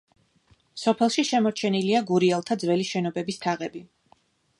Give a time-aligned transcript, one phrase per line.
[0.83, 3.83] სოფელში შემორჩენილია გურიელთა ძველი შენობების თაღები.